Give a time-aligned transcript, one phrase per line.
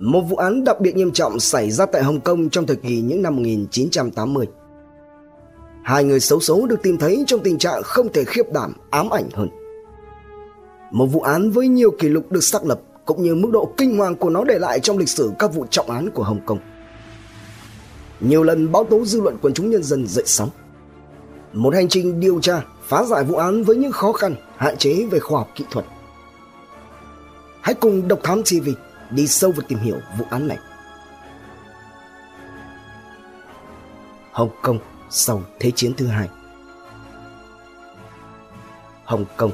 [0.00, 3.00] một vụ án đặc biệt nghiêm trọng xảy ra tại Hồng Kông trong thời kỳ
[3.00, 4.46] những năm 1980.
[5.84, 9.10] Hai người xấu số được tìm thấy trong tình trạng không thể khiếp đảm, ám
[9.10, 9.48] ảnh hơn.
[10.90, 13.98] Một vụ án với nhiều kỷ lục được xác lập cũng như mức độ kinh
[13.98, 16.58] hoàng của nó để lại trong lịch sử các vụ trọng án của Hồng Kông.
[18.20, 20.48] Nhiều lần báo tố dư luận quần chúng nhân dân dậy sóng.
[21.52, 25.06] Một hành trình điều tra, phá giải vụ án với những khó khăn, hạn chế
[25.10, 25.86] về khoa học kỹ thuật.
[27.60, 28.68] Hãy cùng Độc Thám TV
[29.10, 30.58] đi sâu vào tìm hiểu vụ án này.
[34.32, 34.78] Hồng Kông
[35.10, 36.28] sau Thế chiến thứ hai
[39.04, 39.50] Hồng Kông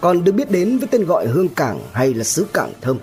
[0.00, 2.98] còn được biết đến với tên gọi Hương Cảng hay là xứ Cảng Thơm.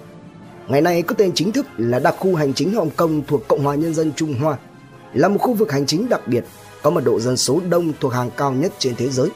[0.67, 3.63] Ngày nay có tên chính thức là đặc khu hành chính Hồng Kông thuộc Cộng
[3.63, 4.57] hòa Nhân dân Trung Hoa,
[5.13, 6.43] là một khu vực hành chính đặc biệt
[6.81, 9.29] có mật độ dân số đông thuộc hàng cao nhất trên thế giới.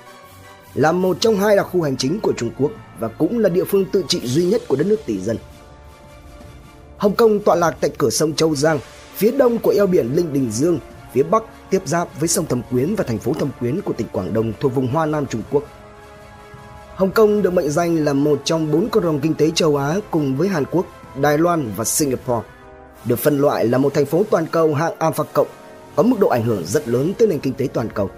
[0.74, 3.64] Là một trong hai đặc khu hành chính của Trung Quốc và cũng là địa
[3.64, 5.38] phương tự trị duy nhất của đất nước tỷ dân.
[6.98, 8.80] Hồng Kông tọa lạc tại cửa sông Châu Giang,
[9.16, 10.80] phía đông của eo biển Linh Đình Dương,
[11.14, 14.08] phía bắc tiếp giáp với sông Thâm Quyến và thành phố Thâm Quyến của tỉnh
[14.12, 15.64] Quảng Đông thuộc vùng Hoa Nam Trung Quốc.
[16.96, 19.96] Hồng Kông được mệnh danh là một trong bốn con rồng kinh tế châu Á
[20.12, 20.86] cùng với Hàn Quốc,
[21.22, 22.48] Đài Loan và Singapore.
[23.06, 25.48] Được phân loại là một thành phố toàn cầu hạng Alpha cộng,
[25.96, 28.10] có mức độ ảnh hưởng rất lớn tới nền kinh tế toàn cầu.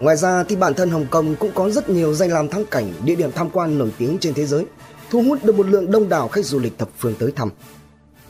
[0.00, 2.92] Ngoài ra thì bản thân Hồng Kông cũng có rất nhiều danh lam thắng cảnh,
[3.04, 4.66] địa điểm tham quan nổi tiếng trên thế giới,
[5.10, 7.50] thu hút được một lượng đông đảo khách du lịch thập phương tới thăm.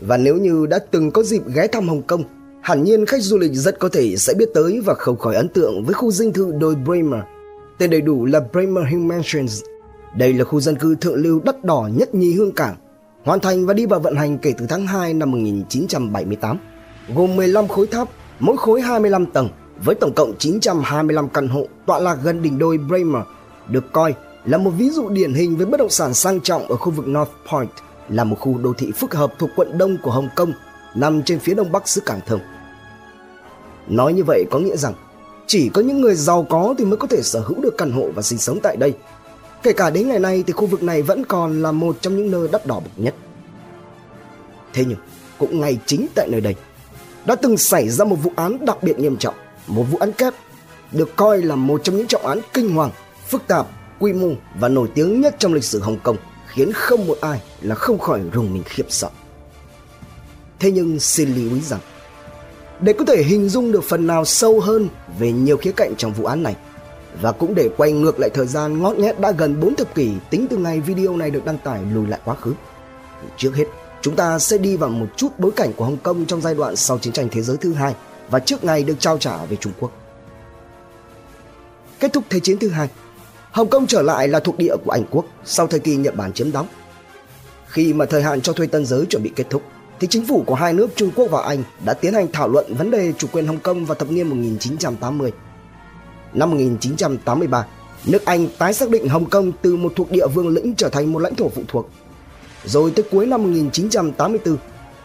[0.01, 2.25] Và nếu như đã từng có dịp ghé thăm Hồng Kông,
[2.63, 5.49] hẳn nhiên khách du lịch rất có thể sẽ biết tới và không khỏi ấn
[5.49, 7.21] tượng với khu dinh thự đồi Bremer–
[7.79, 9.63] tên đầy đủ là Bremer Hill Mansions.
[10.17, 12.75] Đây là khu dân cư thượng lưu đắt đỏ nhất nhì hương cảng,
[13.25, 16.59] hoàn thành và đi vào vận hành kể từ tháng 2 năm 1978,
[17.15, 18.09] gồm 15 khối tháp,
[18.41, 19.49] mỗi khối 25 tầng,
[19.85, 23.23] với tổng cộng 925 căn hộ tọa lạc gần đỉnh đồi Bremer,
[23.69, 24.15] được coi
[24.47, 27.07] là một ví dụ điển hình với bất động sản sang trọng ở khu vực
[27.09, 27.71] North Point,
[28.09, 30.53] là một khu đô thị phức hợp thuộc quận Đông của Hồng Kông,
[30.95, 32.41] nằm trên phía đông bắc xứ Cảng Thông.
[33.89, 34.95] Nói như vậy có nghĩa rằng
[35.47, 38.11] chỉ có những người giàu có thì mới có thể sở hữu được căn hộ
[38.15, 38.93] và sinh sống tại đây.
[39.63, 42.31] Kể cả đến ngày nay thì khu vực này vẫn còn là một trong những
[42.31, 43.15] nơi đắt đỏ bậc nhất.
[44.73, 44.99] Thế nhưng,
[45.39, 46.55] cũng ngay chính tại nơi đây,
[47.27, 49.35] đã từng xảy ra một vụ án đặc biệt nghiêm trọng,
[49.67, 50.35] một vụ án kép,
[50.93, 52.91] được coi là một trong những trọng án kinh hoàng,
[53.29, 53.67] phức tạp,
[54.01, 57.41] quy mô và nổi tiếng nhất trong lịch sử Hồng Kông, khiến không một ai
[57.61, 59.09] là không khỏi rùng mình khiếp sợ.
[60.59, 61.81] Thế nhưng xin lưu ý rằng,
[62.81, 66.13] để có thể hình dung được phần nào sâu hơn về nhiều khía cạnh trong
[66.13, 66.57] vụ án này
[67.21, 70.11] và cũng để quay ngược lại thời gian ngót nghét đã gần 4 thập kỷ
[70.31, 72.55] tính từ ngày video này được đăng tải lùi lại quá khứ.
[73.37, 73.65] Trước hết,
[74.01, 76.77] chúng ta sẽ đi vào một chút bối cảnh của Hồng Kông trong giai đoạn
[76.77, 77.95] sau chiến tranh thế giới thứ hai
[78.31, 79.91] và trước ngày được trao trả về Trung Quốc.
[82.01, 82.89] Kết thúc Thế chiến thứ hai,
[83.57, 86.33] Hồng Kông trở lại là thuộc địa của Anh Quốc sau thời kỳ Nhật Bản
[86.33, 86.67] chiếm đóng.
[87.67, 89.63] Khi mà thời hạn cho thuê tân giới chuẩn bị kết thúc,
[90.01, 92.75] thì chính phủ của hai nước Trung Quốc và Anh đã tiến hành thảo luận
[92.75, 95.33] vấn đề chủ quyền Hồng Kông vào thập niên 1980.
[96.33, 97.67] Năm 1983,
[98.07, 101.13] nước Anh tái xác định Hồng Kông từ một thuộc địa vương lĩnh trở thành
[101.13, 101.91] một lãnh thổ phụ thuộc.
[102.65, 104.57] Rồi tới cuối năm 1984,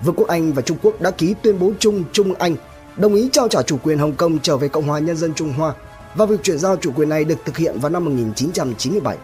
[0.02, 2.56] Vương quốc Anh và Trung Quốc đã ký tuyên bố chung Trung Anh
[2.98, 5.54] đồng ý trao trả chủ quyền Hồng Kông trở về Cộng hòa Nhân dân Trung
[5.54, 5.74] Hoa
[6.16, 9.18] và việc chuyển giao chủ quyền này được thực hiện vào năm 1997.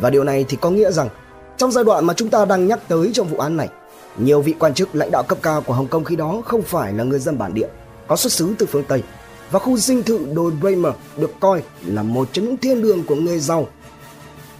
[0.00, 1.08] Và điều này thì có nghĩa rằng
[1.56, 3.68] trong giai đoạn mà chúng ta đang nhắc tới trong vụ án này,
[4.18, 6.92] nhiều vị quan chức lãnh đạo cấp cao của Hồng Kông khi đó không phải
[6.92, 7.68] là người dân bản địa,
[8.06, 9.02] có xuất xứ từ phương Tây
[9.50, 13.14] và khu dinh thự đồi Bremer được coi là một trong những thiên đường của
[13.14, 13.68] người giàu.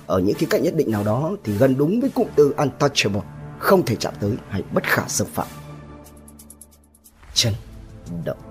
[0.07, 3.23] Ở những khía cạnh nhất định nào đó thì gần đúng với cụm từ untouchable,
[3.59, 5.47] không thể chạm tới hay bất khả xâm phạm.
[7.35, 7.53] Chân
[8.25, 8.48] động.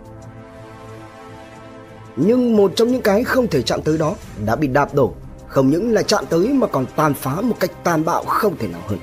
[2.18, 5.14] Nhưng một trong những cái không thể chạm tới đó đã bị đạp đổ,
[5.48, 8.68] không những là chạm tới mà còn tàn phá một cách tàn bạo không thể
[8.68, 9.00] nào hơn.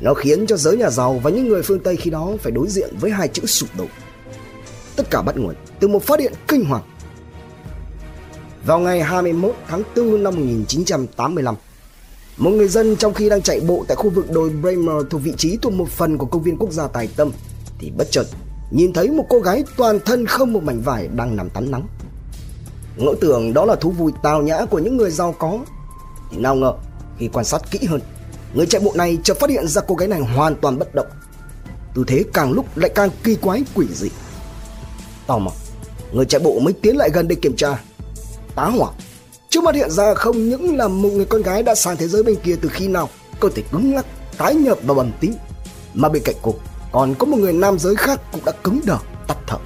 [0.00, 2.68] Nó khiến cho giới nhà giàu và những người phương Tây khi đó phải đối
[2.68, 3.84] diện với hai chữ sụp đổ.
[4.96, 6.82] Tất cả bắt nguồn từ một phát hiện kinh hoàng.
[8.64, 11.54] Vào ngày 21 tháng 4 năm 1985,
[12.36, 15.32] một người dân trong khi đang chạy bộ tại khu vực đồi Bremer thuộc vị
[15.36, 17.30] trí thuộc một phần của công viên quốc gia Tài Tâm
[17.78, 18.24] thì bất chợt
[18.70, 21.86] nhìn thấy một cô gái toàn thân không một mảnh vải đang nằm tắm nắng.
[22.98, 25.58] Ngỡ tưởng đó là thú vui tào nhã của những người giàu có.
[26.30, 26.72] Thì nào ngờ
[27.18, 28.00] khi quan sát kỹ hơn
[28.54, 31.06] Người chạy bộ này chợt phát hiện ra cô gái này hoàn toàn bất động.
[31.94, 34.08] Tư thế càng lúc lại càng kỳ quái quỷ dị.
[35.26, 35.50] Tò mò
[36.12, 37.82] Người chạy bộ mới tiến lại gần để kiểm tra.
[38.54, 38.90] Tá hỏa
[39.48, 42.22] Trước mắt hiện ra không những là một người con gái đã sang thế giới
[42.22, 43.08] bên kia từ khi nào
[43.40, 44.06] Cơ thể cứng ngắc,
[44.38, 45.34] tái nhợt và bầm tím.
[45.94, 46.54] Mà bên cạnh cô
[46.92, 49.56] còn có một người nam giới khác cũng đã cứng đờ, tắt thở.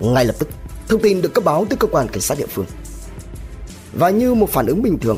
[0.00, 0.48] Ngay lập tức
[0.88, 2.66] Thông tin được cấp báo tới cơ quan cảnh sát địa phương
[3.92, 5.16] Và như một phản ứng bình thường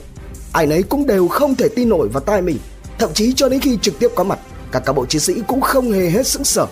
[0.53, 2.59] ai nấy cũng đều không thể tin nổi vào tai mình
[2.99, 4.39] thậm chí cho đến khi trực tiếp có mặt
[4.73, 6.67] các cán bộ chiến sĩ cũng không hề hết sững sờ.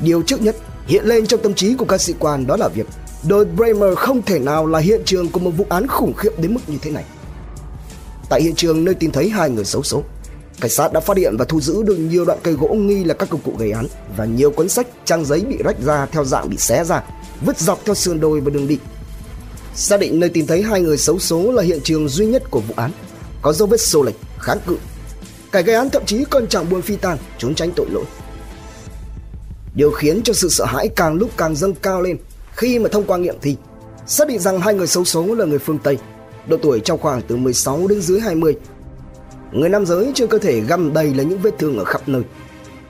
[0.00, 0.56] Điều trước nhất
[0.86, 2.86] hiện lên trong tâm trí của các sĩ quan đó là việc
[3.28, 6.54] đồi Bremer không thể nào là hiện trường của một vụ án khủng khiếp đến
[6.54, 7.04] mức như thế này.
[8.28, 10.02] Tại hiện trường nơi tìm thấy hai người xấu số,
[10.60, 13.14] cảnh sát đã phát hiện và thu giữ được nhiều đoạn cây gỗ nghi là
[13.14, 13.86] các công cụ gây án
[14.16, 17.02] và nhiều cuốn sách, trang giấy bị rách ra theo dạng bị xé ra,
[17.40, 18.78] vứt dọc theo sườn đồi và đường đi.
[19.74, 22.60] Xác định nơi tìm thấy hai người xấu số là hiện trường duy nhất của
[22.60, 22.90] vụ án,
[23.42, 24.76] có dấu vết xô lệch, kháng cự.
[25.52, 28.04] Kẻ gây án thậm chí còn chẳng buồn phi tang, trốn tránh tội lỗi.
[29.74, 32.16] Điều khiến cho sự sợ hãi càng lúc càng dâng cao lên
[32.52, 33.56] khi mà thông qua nghiệm thi,
[34.06, 35.98] xác định rằng hai người xấu số là người phương Tây,
[36.48, 38.56] độ tuổi trong khoảng từ 16 đến dưới 20.
[39.52, 42.22] Người nam giới trên cơ thể găm đầy là những vết thương ở khắp nơi.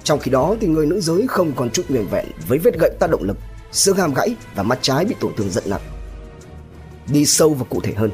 [0.04, 2.90] Trong khi đó thì người nữ giới không còn chút nguyên vẹn với vết gậy
[3.00, 3.36] tác động lực,
[3.72, 5.80] xương hàm gãy và mắt trái bị tổn thương rất nặng.
[7.08, 8.10] Đi sâu và cụ thể hơn,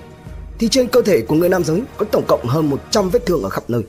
[0.58, 3.43] thì trên cơ thể của người nam giới có tổng cộng hơn 100 vết thương
[3.43, 3.82] ở khắp nơi.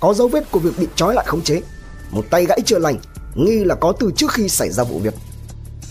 [0.00, 1.60] Có dấu vết của việc bị trói lại khống chế,
[2.10, 2.98] một tay gãy chưa lành,
[3.34, 5.14] nghi là có từ trước khi xảy ra vụ việc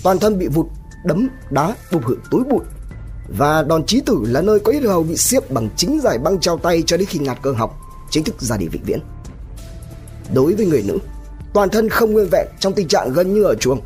[0.03, 0.65] toàn thân bị vụt,
[1.05, 2.59] đấm, đá, bụp hự túi bụi.
[3.37, 6.39] Và đòn chí tử là nơi có ít hầu bị xiết bằng chính giải băng
[6.39, 8.99] trao tay cho đến khi ngạt cơ học, chính thức ra đi vĩnh viễn.
[10.33, 10.97] Đối với người nữ,
[11.53, 13.81] toàn thân không nguyên vẹn trong tình trạng gần như ở chuồng,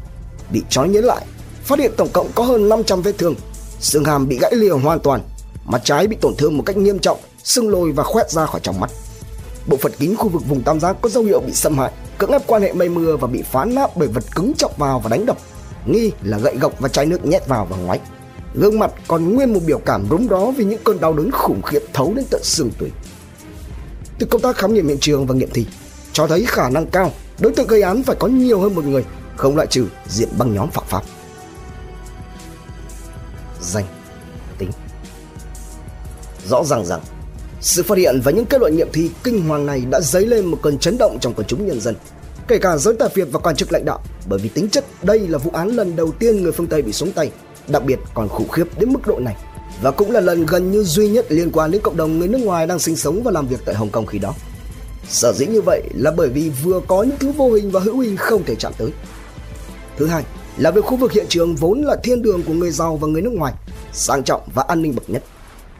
[0.52, 1.26] bị trói nhấn lại,
[1.64, 3.36] phát hiện tổng cộng có hơn 500 vết thương,
[3.80, 5.22] xương hàm bị gãy lìa hoàn toàn,
[5.66, 8.60] mặt trái bị tổn thương một cách nghiêm trọng, sưng lồi và khoét ra khỏi
[8.64, 8.92] trong mắt.
[9.68, 12.32] Bộ phận kính khu vực vùng tam giác có dấu hiệu bị xâm hại, cưỡng
[12.32, 15.10] ép quan hệ mây mưa và bị phá nát bởi vật cứng chọc vào và
[15.10, 15.38] đánh đập
[15.88, 18.00] nghi là gậy gộc và chai nước nhét vào và ngoáy.
[18.54, 21.62] Gương mặt còn nguyên một biểu cảm rúng đó vì những cơn đau đớn khủng
[21.62, 22.90] khiếp thấu đến tận xương tủy.
[24.20, 25.66] Từ công tác khám nghiệm hiện trường và nghiệm thi
[26.14, 29.06] cho thấy khả năng cao đối tượng gây án phải có nhiều hơn một người,
[29.38, 31.04] không loại trừ diện băng nhóm phạm pháp.
[33.62, 33.86] Danh,
[34.58, 34.72] tính
[36.48, 37.02] Rõ ràng rằng
[37.62, 40.46] sự phát hiện và những kết luận nghiệm thi kinh hoàng này đã dấy lên
[40.46, 41.96] một cơn chấn động trong quần chúng nhân dân
[42.48, 44.00] kể cả giới tài Việt và quan chức lãnh đạo,
[44.30, 46.94] bởi vì tính chất đây là vụ án lần đầu tiên người phương Tây bị
[46.94, 47.32] xuống tay,
[47.68, 49.36] đặc biệt còn khủng khiếp đến mức độ này
[49.82, 52.38] và cũng là lần gần như duy nhất liên quan đến cộng đồng người nước
[52.38, 54.34] ngoài đang sinh sống và làm việc tại Hồng Kông khi đó.
[55.10, 58.00] Sở dĩ như vậy là bởi vì vừa có những thứ vô hình và hữu
[58.00, 58.92] hình không thể chạm tới.
[59.98, 60.24] Thứ hai
[60.58, 63.22] là việc khu vực hiện trường vốn là thiên đường của người giàu và người
[63.22, 63.54] nước ngoài,
[63.94, 65.24] sang trọng và an ninh bậc nhất.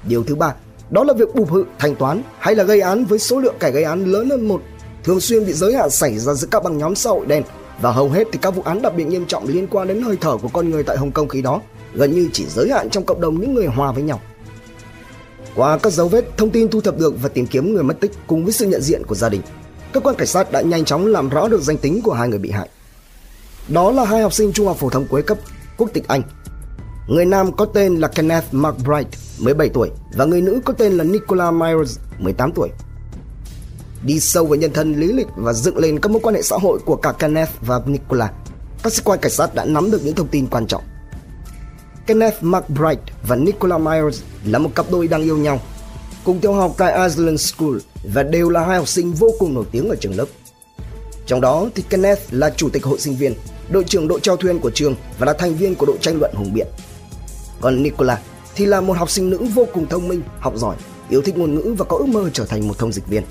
[0.08, 0.54] Điều thứ ba
[0.90, 3.72] đó là việc bụp hự, thanh toán hay là gây án với số lượng kẻ
[3.72, 4.62] gây án lớn hơn một
[5.04, 7.44] thường xuyên bị giới hạn xảy ra giữa các băng nhóm xã hội đen
[7.82, 10.18] và hầu hết thì các vụ án đặc biệt nghiêm trọng liên quan đến hơi
[10.22, 11.62] thở của con người tại Hồng Kông khi đó
[11.94, 14.22] gần như chỉ giới hạn trong cộng đồng những người hòa với nhau.
[15.56, 18.12] Qua các dấu vết, thông tin thu thập được và tìm kiếm người mất tích
[18.28, 19.42] cùng với sự nhận diện của gia đình,
[19.92, 22.40] cơ quan cảnh sát đã nhanh chóng làm rõ được danh tính của hai người
[22.40, 22.70] bị hại.
[23.68, 25.38] Đó là hai học sinh trung học phổ thông cuối cấp,
[25.78, 26.22] quốc tịch Anh.
[27.08, 29.10] Người nam có tên là Kenneth McBride,
[29.40, 32.70] 17 tuổi, và người nữ có tên là Nicola Myers, 18 tuổi
[34.04, 36.56] đi sâu vào nhân thân lý lịch và dựng lên các mối quan hệ xã
[36.62, 38.32] hội của cả Kenneth và Nicola.
[38.84, 40.84] Các sĩ quan cảnh sát đã nắm được những thông tin quan trọng.
[42.08, 45.60] Kenneth McBride và Nicola Myers là một cặp đôi đang yêu nhau,
[46.24, 47.78] cùng theo học tại Island School
[48.14, 50.26] và đều là hai học sinh vô cùng nổi tiếng ở trường lớp.
[51.28, 53.34] Trong đó thì Kenneth là chủ tịch hội sinh viên,
[53.70, 56.34] đội trưởng đội trao thuyền của trường và là thành viên của đội tranh luận
[56.36, 56.68] hùng biện.
[57.62, 58.20] Còn Nicola
[58.56, 60.76] thì là một học sinh nữ vô cùng thông minh, học giỏi,
[61.10, 63.24] yêu thích ngôn ngữ và có ước mơ trở thành một thông dịch viên.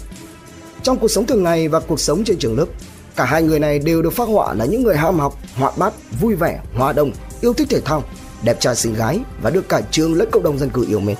[0.82, 2.66] Trong cuộc sống thường ngày và cuộc sống trên trường lớp,
[3.16, 5.94] cả hai người này đều được phát họa là những người ham học, hoạt bát,
[6.20, 7.10] vui vẻ, hòa đồng,
[7.40, 8.04] yêu thích thể thao,
[8.42, 11.16] đẹp trai xinh gái và được cả trường lẫn cộng đồng dân cư yêu mến.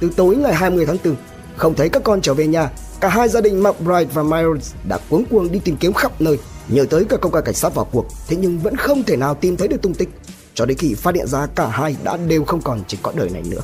[0.00, 1.14] Từ tối ngày 20 tháng 4,
[1.56, 2.70] không thấy các con trở về nhà,
[3.02, 6.38] cả hai gia đình McBride và Myers đã cuống cuồng đi tìm kiếm khắp nơi,
[6.68, 9.34] nhờ tới các công an cảnh sát vào cuộc, thế nhưng vẫn không thể nào
[9.34, 10.08] tìm thấy được tung tích,
[10.54, 13.30] cho đến khi phát hiện ra cả hai đã đều không còn trên cõi đời
[13.30, 13.60] này nữa.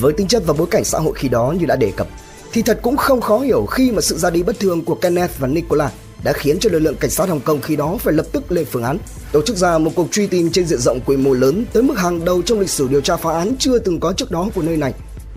[0.00, 2.08] Với tính chất và bối cảnh xã hội khi đó như đã đề cập,
[2.52, 5.38] thì thật cũng không khó hiểu khi mà sự ra đi bất thường của Kenneth
[5.38, 5.90] và Nicola
[6.24, 8.66] đã khiến cho lực lượng cảnh sát Hồng Kông khi đó phải lập tức lên
[8.70, 8.98] phương án
[9.32, 11.98] tổ chức ra một cuộc truy tìm trên diện rộng quy mô lớn tới mức
[11.98, 14.62] hàng đầu trong lịch sử điều tra phá án chưa từng có trước đó của
[14.62, 14.92] nơi này.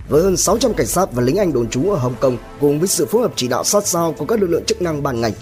[0.09, 2.87] Với hơn 600 cảnh sát và lính Anh đồn trú ở Hồng Kông cùng với
[2.87, 5.33] sự phối hợp chỉ đạo sát sao của các lực lượng chức năng ban ngành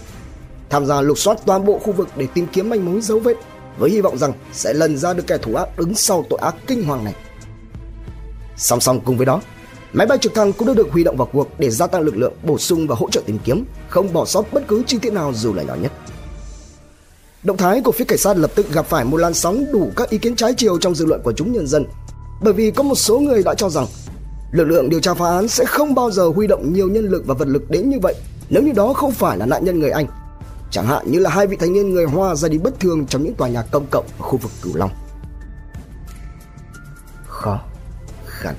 [0.70, 3.38] tham gia lục soát toàn bộ khu vực để tìm kiếm manh mối dấu vết
[3.78, 6.56] với hy vọng rằng sẽ lần ra được kẻ thủ ác đứng sau tội ác
[6.68, 7.16] kinh hoàng này.
[8.58, 9.42] Song song cùng với đó,
[9.94, 12.18] Máy bay trực thăng cũng đã được huy động vào cuộc để gia tăng lực
[12.18, 15.14] lượng bổ sung và hỗ trợ tìm kiếm, không bỏ sót bất cứ chi tiết
[15.14, 15.92] nào dù là nhỏ nhất.
[17.44, 20.10] Động thái của phía cảnh sát lập tức gặp phải một làn sóng đủ các
[20.10, 21.86] ý kiến trái chiều trong dư luận của chúng nhân dân,
[22.42, 23.86] bởi vì có một số người đã cho rằng
[24.52, 27.24] lực lượng điều tra phá án sẽ không bao giờ huy động nhiều nhân lực
[27.26, 28.16] và vật lực đến như vậy
[28.50, 30.06] nếu như đó không phải là nạn nhân người Anh.
[30.72, 33.24] Chẳng hạn như là hai vị thanh niên người Hoa ra đi bất thường trong
[33.24, 34.92] những tòa nhà công cộng ở khu vực Cửu Long.
[37.28, 37.60] Khó
[38.26, 38.56] khăn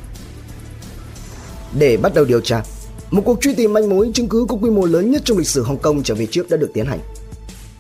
[1.78, 2.62] để bắt đầu điều tra
[3.11, 5.49] Một cuộc truy tìm manh mối chứng cứ có quy mô lớn nhất trong lịch
[5.49, 7.00] sử Hồng Kông trở về trước đã được tiến hành.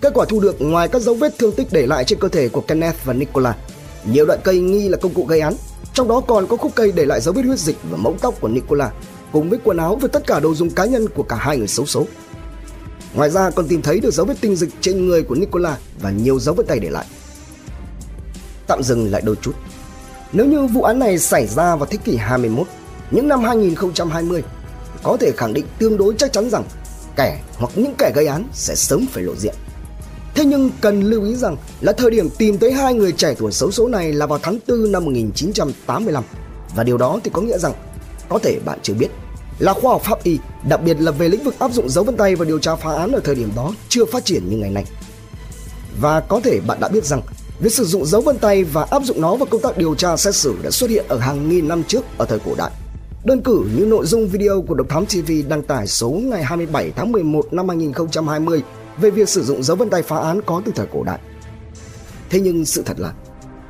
[0.00, 2.48] Kết quả thu được ngoài các dấu vết thương tích để lại trên cơ thể
[2.48, 3.56] của Kenneth và Nicola,
[4.04, 5.54] nhiều đoạn cây nghi là công cụ gây án,
[5.98, 8.34] trong đó còn có khúc cây để lại dấu vết huyết dịch và mẫu tóc
[8.40, 8.90] của Nicola,
[9.32, 11.68] cùng với quần áo và tất cả đồ dùng cá nhân của cả hai người
[11.68, 12.06] xấu số.
[13.14, 16.10] Ngoài ra còn tìm thấy được dấu vết tinh dịch trên người của Nicola và
[16.10, 17.06] nhiều dấu vết tay để lại.
[18.66, 19.52] Tạm dừng lại đôi chút.
[20.32, 22.66] Nếu như vụ án này xảy ra vào thế kỷ 21,
[23.10, 24.42] những năm 2020,
[25.02, 26.64] có thể khẳng định tương đối chắc chắn rằng
[27.16, 29.54] kẻ hoặc những kẻ gây án sẽ sớm phải lộ diện.
[30.38, 33.52] Thế nhưng cần lưu ý rằng là thời điểm tìm thấy hai người trẻ tuổi
[33.52, 36.24] xấu số này là vào tháng 4 năm 1985
[36.76, 37.72] và điều đó thì có nghĩa rằng
[38.28, 39.08] có thể bạn chưa biết
[39.58, 42.16] là khoa học pháp y, đặc biệt là về lĩnh vực áp dụng dấu vân
[42.16, 44.70] tay và điều tra phá án ở thời điểm đó chưa phát triển như ngày
[44.70, 44.84] nay.
[46.00, 47.22] Và có thể bạn đã biết rằng
[47.60, 50.16] việc sử dụng dấu vân tay và áp dụng nó vào công tác điều tra
[50.16, 52.70] xét xử đã xuất hiện ở hàng nghìn năm trước ở thời cổ đại.
[53.24, 56.92] Đơn cử như nội dung video của Độc Thám TV đăng tải số ngày 27
[56.96, 58.62] tháng 11 năm 2020
[59.00, 61.18] về việc sử dụng dấu vân tay phá án có từ thời cổ đại.
[62.30, 63.12] Thế nhưng sự thật là,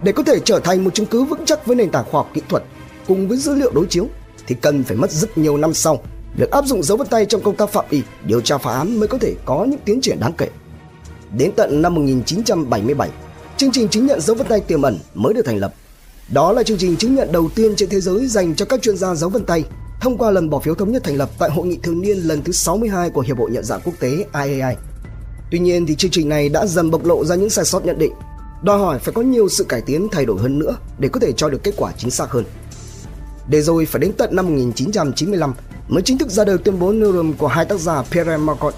[0.02, 2.30] để có thể trở thành một chứng cứ vững chắc với nền tảng khoa học
[2.34, 2.62] kỹ thuật
[3.06, 4.06] cùng với dữ liệu đối chiếu
[4.46, 6.02] thì cần phải mất rất nhiều năm sau.
[6.36, 8.96] Việc áp dụng dấu vân tay trong công tác phạm y, điều tra phá án
[8.96, 10.48] mới có thể có những tiến triển đáng kể.
[11.36, 13.08] Đến tận năm 1977,
[13.56, 15.74] chương trình chứng nhận dấu vân tay tiềm ẩn mới được thành lập.
[16.32, 18.96] Đó là chương trình chứng nhận đầu tiên trên thế giới dành cho các chuyên
[18.96, 19.64] gia dấu vân tay
[20.00, 22.42] thông qua lần bỏ phiếu thống nhất thành lập tại hội nghị thường niên lần
[22.42, 24.76] thứ 62 của Hiệp hội nhận dạng quốc tế IAI.
[25.50, 27.98] Tuy nhiên thì chương trình này đã dần bộc lộ ra những sai sót nhận
[27.98, 28.12] định,
[28.62, 31.32] đòi hỏi phải có nhiều sự cải tiến thay đổi hơn nữa để có thể
[31.32, 32.44] cho được kết quả chính xác hơn.
[33.48, 35.54] Để rồi phải đến tận năm 1995
[35.88, 38.74] mới chính thức ra đời tuyên bố Neuron của hai tác giả Pierre Marcot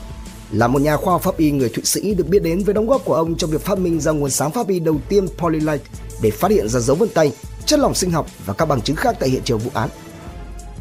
[0.53, 2.87] là một nhà khoa học pháp y người Thụy Sĩ được biết đến với đóng
[2.87, 5.83] góp của ông trong việc phát minh ra nguồn sáng pháp y đầu tiên Polylight
[6.23, 7.33] để phát hiện ra dấu vân tay,
[7.67, 9.89] chất lỏng sinh học và các bằng chứng khác tại hiện trường vụ án.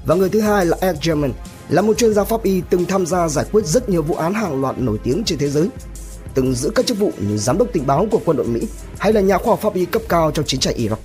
[0.05, 1.33] Và người thứ hai là Ed German,
[1.69, 4.33] là một chuyên gia pháp y từng tham gia giải quyết rất nhiều vụ án
[4.33, 5.69] hàng loạt nổi tiếng trên thế giới,
[6.33, 8.67] từng giữ các chức vụ như giám đốc tình báo của quân đội Mỹ
[8.99, 10.95] hay là nhà khoa học pháp y cấp cao trong chiến tranh Iraq.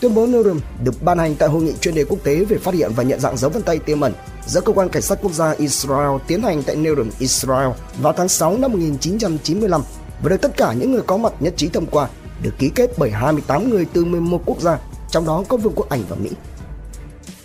[0.00, 2.74] Tuyên bố Nurem được ban hành tại hội nghị chuyên đề quốc tế về phát
[2.74, 4.12] hiện và nhận dạng dấu vân tay tiềm ẩn
[4.46, 7.68] giữa cơ quan cảnh sát quốc gia Israel tiến hành tại Nurem, Israel
[8.02, 9.82] vào tháng 6 năm 1995
[10.22, 12.08] và được tất cả những người có mặt nhất trí thông qua,
[12.42, 14.78] được ký kết bởi 28 người từ 11 quốc gia,
[15.10, 16.30] trong đó có Vương quốc Anh và Mỹ.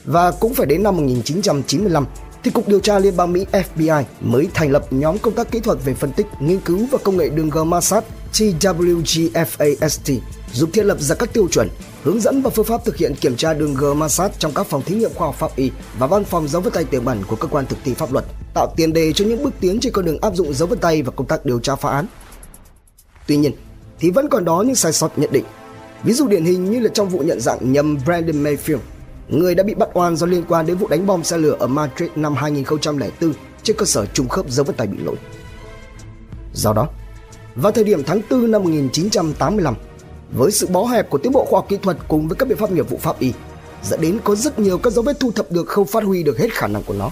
[0.05, 2.05] Và cũng phải đến năm 1995
[2.43, 5.59] thì Cục Điều tra Liên bang Mỹ FBI mới thành lập nhóm công tác kỹ
[5.59, 10.19] thuật về phân tích, nghiên cứu và công nghệ đường G sát TWGFAST
[10.53, 11.69] giúp thiết lập ra các tiêu chuẩn,
[12.03, 14.81] hướng dẫn và phương pháp thực hiện kiểm tra đường G sát trong các phòng
[14.81, 17.35] thí nghiệm khoa học pháp y và văn phòng dấu vân tay tiềm ẩn của
[17.35, 20.05] cơ quan thực thi pháp luật, tạo tiền đề cho những bước tiến trên con
[20.05, 22.05] đường áp dụng dấu vân tay và công tác điều tra phá án.
[23.27, 23.51] Tuy nhiên,
[23.99, 25.45] thì vẫn còn đó những sai sót nhận định.
[26.03, 28.79] Ví dụ điển hình như là trong vụ nhận dạng nhầm Brandon Mayfield
[29.29, 31.67] người đã bị bắt oan do liên quan đến vụ đánh bom xe lửa ở
[31.67, 35.15] Madrid năm 2004 trên cơ sở trùng khớp dấu vân tay bị lỗi.
[36.53, 36.87] Do đó,
[37.55, 39.75] vào thời điểm tháng 4 năm 1985,
[40.31, 42.57] với sự bó hẹp của tiến bộ khoa học kỹ thuật cùng với các biện
[42.57, 43.33] pháp nghiệp vụ pháp y,
[43.83, 46.37] dẫn đến có rất nhiều các dấu vết thu thập được không phát huy được
[46.39, 47.09] hết khả năng của nó,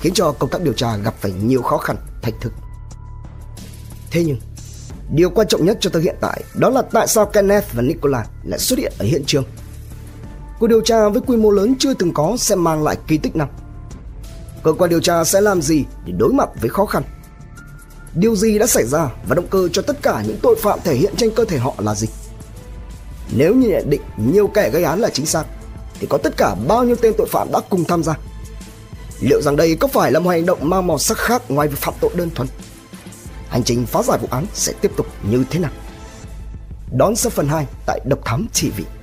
[0.00, 2.52] khiến cho công tác điều tra gặp phải nhiều khó khăn, thách thức.
[4.10, 4.38] Thế nhưng,
[5.14, 8.26] điều quan trọng nhất cho tới hiện tại đó là tại sao Kenneth và Nicola
[8.44, 9.44] lại xuất hiện ở hiện trường
[10.60, 13.36] Cuộc điều tra với quy mô lớn chưa từng có sẽ mang lại kỳ tích
[13.36, 13.48] nào?
[14.62, 17.02] Cơ quan điều tra sẽ làm gì để đối mặt với khó khăn?
[18.14, 20.94] Điều gì đã xảy ra và động cơ cho tất cả những tội phạm thể
[20.94, 22.08] hiện trên cơ thể họ là gì?
[23.36, 25.44] Nếu như nhận định nhiều kẻ gây án là chính xác,
[26.00, 28.18] thì có tất cả bao nhiêu tên tội phạm đã cùng tham gia?
[29.20, 31.78] Liệu rằng đây có phải là một hành động mang màu sắc khác ngoài việc
[31.78, 32.48] phạm tội đơn thuần?
[33.48, 35.72] Hành trình phá giải vụ án sẽ tiếp tục như thế nào?
[36.92, 38.99] Đón xem phần 2 tại Độc Thám TV.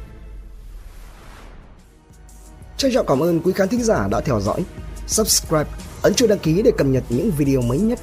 [2.78, 4.66] Trân trọng cảm ơn quý khán thính giả đã theo dõi.
[5.08, 5.70] Subscribe,
[6.02, 8.00] ấn chuông đăng ký để cập nhật những video mới nhất.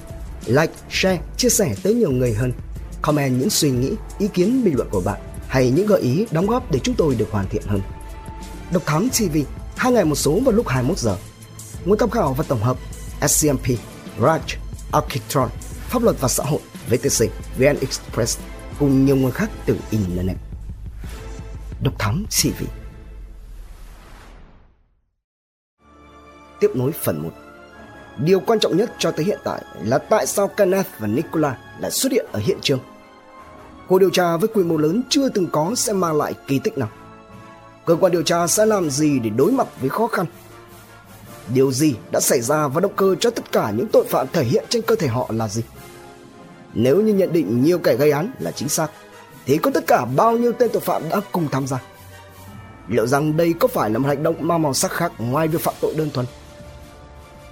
[0.47, 2.53] Like, share, chia sẻ tới nhiều người hơn.
[3.03, 6.47] Comment những suy nghĩ, ý kiến, bình luận của bạn hay những gợi ý đóng
[6.47, 7.81] góp để chúng tôi được hoàn thiện hơn.
[8.73, 9.39] Độc Thám TV,
[9.77, 11.17] hai ngày một số vào lúc 21 giờ.
[11.85, 12.77] Nguồn tham khảo và tổng hợp
[13.29, 13.67] SCMP,
[14.21, 14.39] Raj,
[14.93, 15.49] Architron,
[15.89, 17.27] Pháp luật và xã hội, VTC,
[17.59, 18.39] VN Express
[18.79, 20.37] cùng nhiều nguồn khác từ Internet.
[21.83, 22.84] Độc Thám TV
[26.65, 27.31] tiếp nối phần 1.
[28.19, 31.91] Điều quan trọng nhất cho tới hiện tại là tại sao Kenneth và Nicola lại
[31.91, 32.79] xuất hiện ở hiện trường.
[33.89, 36.79] Cuộc điều tra với quy mô lớn chưa từng có sẽ mang lại kỳ tích
[36.79, 36.89] nào.
[37.87, 40.27] Cơ quan điều tra sẽ làm gì để đối mặt với khó khăn?
[41.55, 44.45] Điều gì đã xảy ra và động cơ cho tất cả những tội phạm thể
[44.45, 45.63] hiện trên cơ thể họ là gì?
[46.75, 48.89] Nếu như nhận định nhiều kẻ gây án là chính xác,
[49.47, 51.79] thì có tất cả bao nhiêu tên tội phạm đã cùng tham gia?
[52.89, 55.61] Liệu rằng đây có phải là một hành động mang màu sắc khác ngoài việc
[55.61, 56.27] phạm tội đơn thuần?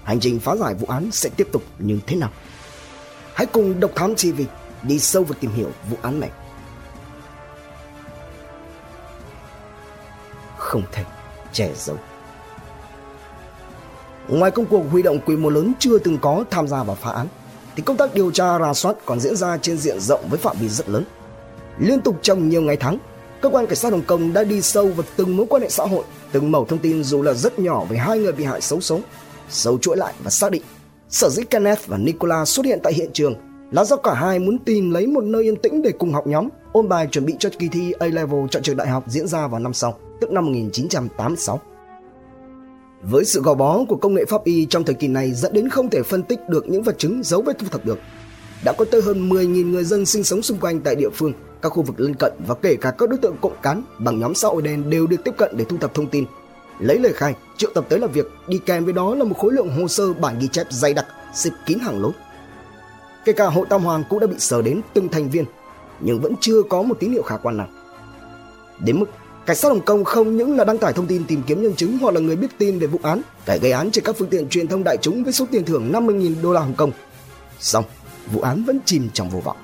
[0.05, 2.31] Hành trình phá giải vụ án sẽ tiếp tục như thế nào.
[3.35, 4.41] Hãy cùng Độc Thám TV
[4.83, 6.31] đi sâu vào tìm hiểu vụ án này.
[10.57, 11.05] Không thể
[11.53, 11.97] che giấu.
[14.29, 17.11] Ngoài công cuộc huy động quy mô lớn chưa từng có tham gia vào phá
[17.13, 17.27] án,
[17.77, 20.57] thì công tác điều tra rà soát còn diễn ra trên diện rộng với phạm
[20.61, 21.05] vi rất lớn.
[21.79, 22.99] Liên tục trong nhiều ngày tháng,
[23.41, 25.85] cơ quan cảnh sát Hồng Kông đã đi sâu vào từng mối quan hệ xã
[25.85, 28.81] hội, từng mẩu thông tin dù là rất nhỏ về hai người bị hại xấu
[28.81, 29.01] số,
[29.49, 30.63] sâu chuỗi lại và xác định
[31.09, 33.35] sở dĩ Kenneth và Nicola xuất hiện tại hiện trường
[33.71, 36.49] là do cả hai muốn tìm lấy một nơi yên tĩnh để cùng học nhóm,
[36.73, 39.61] ôn bài chuẩn bị cho kỳ thi A-level chọn trường đại học diễn ra vào
[39.61, 41.61] năm sau, tức năm 1986.
[43.03, 45.69] Với sự gò bó của công nghệ pháp y trong thời kỳ này dẫn đến
[45.69, 47.99] không thể phân tích được những vật chứng dấu vết thu thập được.
[48.65, 51.33] Đã có tới hơn 10.000 người dân sinh sống xung quanh tại địa phương,
[51.63, 54.35] các khu vực lân cận và kể cả các đối tượng cộng cán bằng nhóm
[54.35, 56.25] xã hội đen đều được tiếp cận để thu thập thông tin.
[56.79, 59.53] Lấy lời khai, triệu tập tới làm việc, đi kèm với đó là một khối
[59.53, 62.13] lượng hồ sơ bản ghi chép dày đặc, xịt kín hàng lối.
[63.25, 65.45] Kể cả hội Tam Hoàng cũng đã bị sờ đến từng thành viên,
[66.01, 67.69] nhưng vẫn chưa có một tín hiệu khả quan nào.
[68.81, 69.07] Đến mức
[69.47, 71.99] Cảnh sát Hồng Kông không những là đăng tải thông tin tìm kiếm nhân chứng
[71.99, 74.49] hoặc là người biết tin về vụ án, cải gây án trên các phương tiện
[74.49, 76.93] truyền thông đại chúng với số tiền thưởng 50.000 đô la Hồng Kông.
[77.61, 77.85] Xong,
[78.33, 79.57] vụ án vẫn chìm trong vô vọng.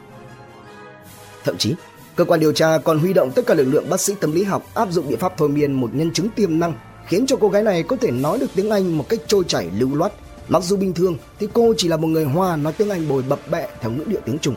[1.44, 1.74] Thậm chí,
[2.16, 4.44] cơ quan điều tra còn huy động tất cả lực lượng bác sĩ tâm lý
[4.44, 6.72] học áp dụng biện pháp thôi miên một nhân chứng tiềm năng,
[7.08, 9.68] khiến cho cô gái này có thể nói được tiếng Anh một cách trôi chảy
[9.78, 10.12] lưu loát.
[10.48, 13.22] Mặc dù bình thường thì cô chỉ là một người Hoa nói tiếng Anh bồi
[13.22, 14.54] bập bẹ theo ngữ điệu tiếng Trung.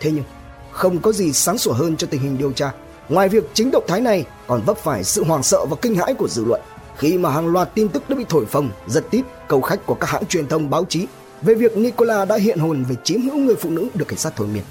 [0.00, 0.24] Thế nhưng,
[0.70, 2.72] không có gì sáng sủa hơn cho tình hình điều tra
[3.10, 6.14] Ngoài việc chính động thái này còn vấp phải sự hoảng sợ và kinh hãi
[6.14, 6.60] của dư luận
[6.96, 9.94] khi mà hàng loạt tin tức đã bị thổi phồng, giật tít câu khách của
[9.94, 11.06] các hãng truyền thông báo chí
[11.42, 14.32] về việc Nicola đã hiện hồn về chiếm hữu người phụ nữ được cảnh sát
[14.36, 14.62] thôi miên.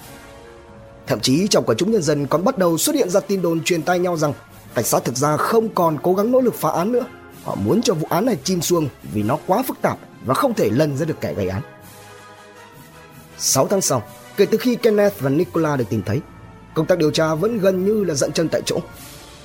[1.07, 3.63] Thậm chí trong quần chúng nhân dân còn bắt đầu xuất hiện ra tin đồn
[3.63, 4.33] truyền tai nhau rằng
[4.75, 7.05] cảnh sát thực ra không còn cố gắng nỗ lực phá án nữa.
[7.43, 10.53] Họ muốn cho vụ án này chìm xuông vì nó quá phức tạp và không
[10.53, 11.61] thể lần ra được kẻ gây án.
[13.37, 14.03] 6 tháng sau,
[14.37, 16.21] kể từ khi Kenneth và Nicola được tìm thấy,
[16.73, 18.79] Công tác điều tra vẫn gần như là dậm chân tại chỗ.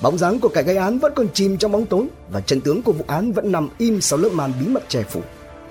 [0.01, 2.81] Bóng dáng của kẻ gây án vẫn còn chìm trong bóng tối và chân tướng
[2.81, 5.21] của vụ án vẫn nằm im sau lớp màn bí mật che phủ.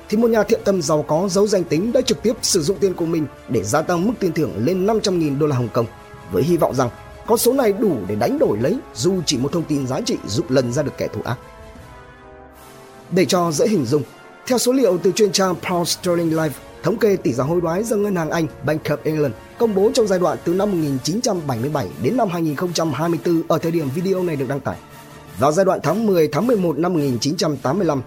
[0.09, 2.79] Thì một nhà thiện tâm giàu có giấu danh tính đã trực tiếp sử dụng
[2.79, 5.87] tiền của mình để gia tăng mức tiền thưởng lên 500.000 đô la Hồng Kông
[6.33, 6.91] với hy vọng rằng
[7.27, 10.17] con số này đủ để đánh đổi lấy dù chỉ một thông tin giá trị
[10.27, 11.37] giúp lần ra được kẻ thù ác.
[13.11, 14.03] Để cho dễ hình dung,
[14.47, 17.85] theo số liệu từ chuyên trang Pound Sterling Live, thống kê tỷ giá hối đoái
[17.85, 21.89] do ngân hàng Anh Bank of England công bố trong giai đoạn từ năm 1977
[22.03, 24.77] đến năm 2024 ở thời điểm video này được đăng tải.
[25.39, 28.03] Vào giai đoạn tháng 10 tháng 11 năm 1985,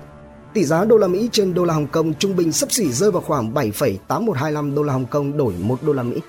[0.53, 3.11] tỷ giá đô la Mỹ trên đô la Hồng Kông trung bình sấp xỉ rơi
[3.11, 6.21] vào khoảng 7,8125 đô la Hồng Kông đổi 1 đô la Mỹ.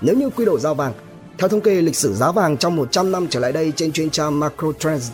[0.00, 0.92] Nếu như quy đổi giao vàng,
[1.38, 4.10] theo thống kê lịch sử giá vàng trong 100 năm trở lại đây trên chuyên
[4.10, 5.10] trang Macro Trends,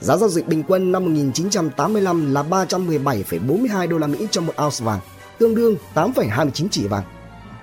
[0.00, 4.84] giá giao dịch bình quân năm 1985 là 317,42 đô la Mỹ cho một ounce
[4.84, 5.00] vàng,
[5.38, 7.04] tương đương 8,29 chỉ vàng.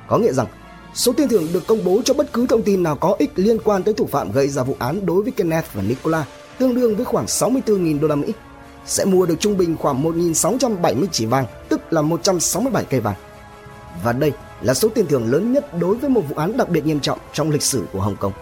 [0.07, 0.47] Có nghĩa rằng
[0.93, 3.57] Số tiền thưởng được công bố cho bất cứ thông tin nào có ích liên
[3.63, 6.25] quan tới thủ phạm gây ra vụ án đối với Kenneth và Nicola,
[6.57, 8.33] tương đương với khoảng 64.000 đô la Mỹ,
[8.85, 13.15] sẽ mua được trung bình khoảng 1.670 chỉ vàng, tức là 167 cây vàng.
[14.03, 16.85] Và đây là số tiền thưởng lớn nhất đối với một vụ án đặc biệt
[16.85, 18.33] nghiêm trọng trong lịch sử của Hồng Kông.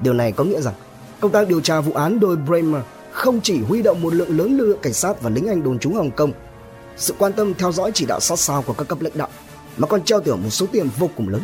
[0.00, 0.74] Điều này có nghĩa rằng
[1.20, 4.56] công tác điều tra vụ án đôi Bremer không chỉ huy động một lượng lớn
[4.56, 6.32] lực lượng cảnh sát và lính Anh đồn trú Hồng Kông,
[6.96, 9.28] sự quan tâm theo dõi chỉ đạo sát sao của các cấp lãnh đạo
[9.76, 11.42] mà còn treo thưởng một số tiền vô cùng lớn.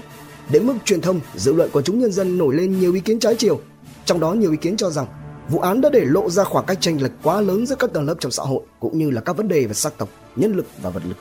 [0.49, 3.19] Đến mức truyền thông, dư luận của chúng nhân dân nổi lên nhiều ý kiến
[3.19, 3.61] trái chiều.
[4.05, 5.07] Trong đó nhiều ý kiến cho rằng
[5.49, 8.07] vụ án đã để lộ ra khoảng cách tranh lệch quá lớn giữa các tầng
[8.07, 10.67] lớp trong xã hội cũng như là các vấn đề về sắc tộc, nhân lực
[10.83, 11.17] và vật lực.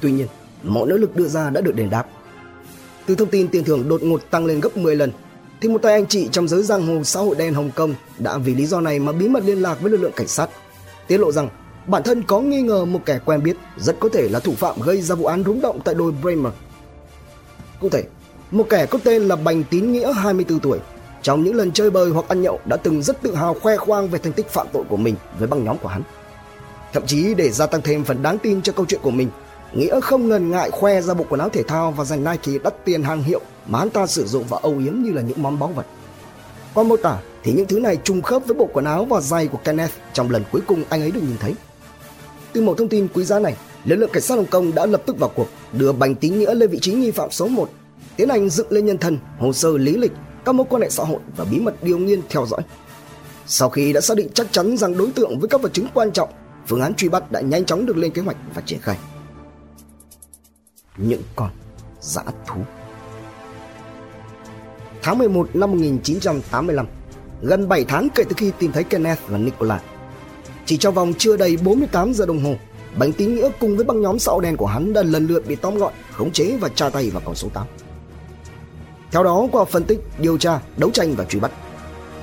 [0.00, 0.26] Tuy nhiên,
[0.62, 2.04] mọi nỗ lực đưa ra đã được đền đáp.
[3.06, 5.12] Từ thông tin tiền thưởng đột ngột tăng lên gấp 10 lần,
[5.60, 8.38] thì một tay anh chị trong giới giang hồ xã hội đen Hồng Kông đã
[8.38, 10.50] vì lý do này mà bí mật liên lạc với lực lượng cảnh sát,
[11.06, 11.48] tiết lộ rằng
[11.86, 14.80] bản thân có nghi ngờ một kẻ quen biết rất có thể là thủ phạm
[14.80, 16.52] gây ra vụ án rúng động tại đồi Bremer.
[17.80, 18.04] Cụ thể,
[18.50, 20.78] một kẻ có tên là Bành Tín Nghĩa 24 tuổi,
[21.22, 24.08] trong những lần chơi bời hoặc ăn nhậu đã từng rất tự hào khoe khoang
[24.08, 26.02] về thành tích phạm tội của mình với băng nhóm của hắn.
[26.92, 29.28] Thậm chí để gia tăng thêm phần đáng tin cho câu chuyện của mình,
[29.74, 32.84] Nghĩa không ngần ngại khoe ra bộ quần áo thể thao và giành Nike đắt
[32.84, 35.58] tiền hàng hiệu mà hắn ta sử dụng và âu yếm như là những món
[35.58, 35.86] báu vật.
[36.74, 39.46] Qua mô tả thì những thứ này trùng khớp với bộ quần áo và giày
[39.48, 41.54] của Kenneth trong lần cuối cùng anh ấy được nhìn thấy.
[42.52, 45.02] Từ một thông tin quý giá này, lực lượng cảnh sát Hồng Kông đã lập
[45.06, 47.70] tức vào cuộc, đưa Bành Tín Nghĩa lên vị trí nghi phạm số 1,
[48.16, 50.12] tiến hành dựng lên nhân thân, hồ sơ lý lịch,
[50.44, 52.60] các mối quan hệ xã hội và bí mật điều nghiên theo dõi.
[53.46, 56.12] Sau khi đã xác định chắc chắn rằng đối tượng với các vật chứng quan
[56.12, 56.28] trọng,
[56.66, 58.96] phương án truy bắt đã nhanh chóng được lên kế hoạch và triển khai.
[60.96, 61.50] Những con
[62.00, 62.60] dã thú
[65.02, 66.86] Tháng 11 năm 1985,
[67.42, 69.80] gần 7 tháng kể từ khi tìm thấy Kenneth và Nicola,
[70.66, 72.54] Chỉ trong vòng chưa đầy 48 giờ đồng hồ,
[72.98, 75.56] Bánh Tín Nghĩa cùng với băng nhóm sạo đen của hắn đã lần lượt bị
[75.56, 77.66] tóm gọn, khống chế và tra tay vào con số 8.
[79.12, 81.52] Theo đó, qua phân tích, điều tra, đấu tranh và truy bắt,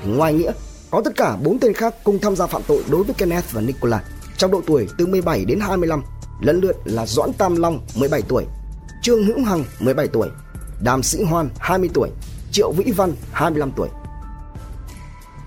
[0.03, 0.51] thì ngoài Nghĩa,
[0.91, 3.62] có tất cả 4 tên khác cùng tham gia phạm tội đối với Kenneth và
[3.62, 4.03] Nicola
[4.38, 6.03] trong độ tuổi từ 17 đến 25,
[6.41, 8.45] lần lượt là Doãn Tam Long 17 tuổi,
[9.02, 10.30] Trương Hữu Hằng 17 tuổi,
[10.82, 12.10] Đàm Sĩ Hoan 20 tuổi,
[12.52, 13.90] Triệu Vĩ Văn 25 tuổi.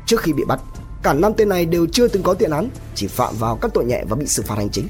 [0.06, 0.60] Trước khi bị bắt,
[1.02, 3.84] cả năm tên này đều chưa từng có tiền án, chỉ phạm vào các tội
[3.84, 4.88] nhẹ và bị xử phạt hành chính.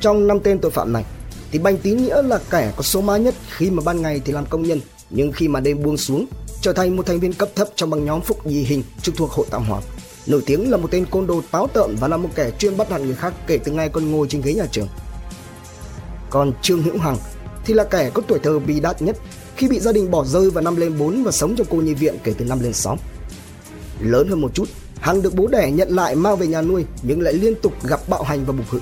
[0.00, 1.04] Trong năm tên tội phạm này,
[1.50, 4.32] thì Bành Tín Nghĩa là kẻ có số má nhất khi mà ban ngày thì
[4.32, 6.26] làm công nhân, nhưng khi mà đêm buông xuống,
[6.60, 9.30] trở thành một thành viên cấp thấp trong băng nhóm Phúc Nhi Hình trực thuộc
[9.30, 9.82] hội tạm Hoàng.
[10.26, 12.90] Nổi tiếng là một tên côn đồ táo tợn và là một kẻ chuyên bắt
[12.90, 14.88] nạt người khác kể từ ngày còn ngồi trên ghế nhà trường.
[16.30, 17.16] Còn Trương Hữu Hằng
[17.64, 19.16] thì là kẻ có tuổi thơ bi đát nhất
[19.56, 21.94] khi bị gia đình bỏ rơi vào năm lên 4 và sống trong cô nhi
[21.94, 22.98] viện kể từ năm lên 6.
[24.00, 24.68] Lớn hơn một chút,
[25.00, 28.00] Hằng được bố đẻ nhận lại mang về nhà nuôi nhưng lại liên tục gặp
[28.08, 28.80] bạo hành và bục hự.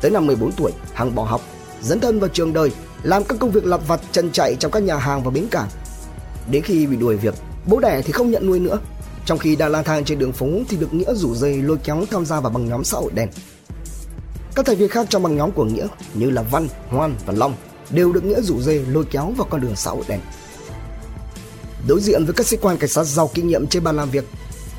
[0.00, 1.40] Tới năm 14 tuổi, Hằng bỏ học,
[1.82, 2.70] dấn thân vào trường đời,
[3.02, 5.68] làm các công việc lặt vặt chân chạy trong các nhà hàng và bến cảng.
[6.50, 7.34] Đến khi bị đuổi việc,
[7.66, 8.78] bố đẻ thì không nhận nuôi nữa.
[9.24, 12.04] Trong khi đang lang thang trên đường phố thì được Nghĩa rủ dây lôi kéo
[12.10, 13.28] tham gia vào băng nhóm xã hội đen.
[14.56, 17.54] Các thành viên khác trong băng nhóm của Nghĩa như là Văn, Hoan và Long
[17.90, 20.20] đều được Nghĩa rủ dê lôi kéo vào con đường xã hội đen.
[21.88, 24.24] Đối diện với các sĩ quan cảnh sát giàu kinh nghiệm trên bàn làm việc,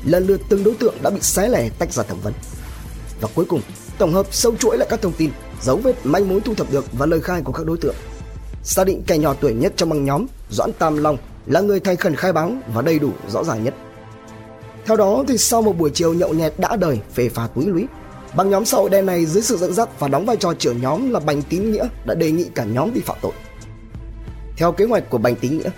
[0.04, 2.32] lần lượt từng đối tượng đã bị xé lẻ tách ra thẩm vấn.
[3.20, 3.60] Và cuối cùng,
[3.98, 5.30] tổng hợp sâu chuỗi lại các thông tin,
[5.62, 7.94] dấu vết manh mối thu thập được và lời khai của các đối tượng.
[8.62, 11.96] Xác định kẻ nhỏ tuổi nhất trong băng nhóm, Doãn Tam Long là người thành
[11.96, 13.74] khẩn khai báo và đầy đủ rõ ràng nhất.
[14.86, 17.86] Theo đó thì sau một buổi chiều nhậu nhẹt đã đời phê pha túy lũy,
[18.36, 20.80] băng nhóm xã hội đen này dưới sự dẫn dắt và đóng vai trò trưởng
[20.80, 23.32] nhóm là Bành Tín Nghĩa đã đề nghị cả nhóm đi phạm tội.
[24.56, 25.70] Theo kế hoạch của Bành Tín Nghĩa,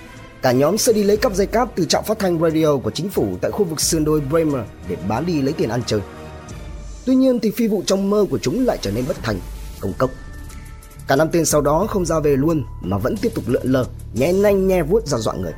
[0.42, 3.10] cả nhóm sẽ đi lấy cắp dây cáp từ trạm phát thanh radio của chính
[3.10, 6.00] phủ tại khu vực sườn đồi Bremer để bán đi lấy tiền ăn chơi.
[7.06, 9.40] Tuy nhiên thì phi vụ trong mơ của chúng lại trở nên bất thành,
[9.80, 10.10] công cốc.
[11.08, 13.84] Cả năm tên sau đó không ra về luôn mà vẫn tiếp tục lượn lờ,
[14.14, 15.52] nhẹ nanh nhe vuốt ra dọa người.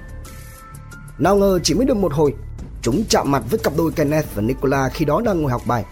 [1.18, 2.34] Nào ngờ chỉ mới được một hồi,
[2.82, 5.84] chúng chạm mặt với cặp đôi Kenneth và Nicola khi đó đang ngồi học bài.